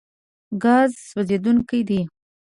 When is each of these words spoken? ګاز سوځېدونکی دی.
ګاز 0.63 0.91
سوځېدونکی 1.09 1.79
دی. 1.87 2.01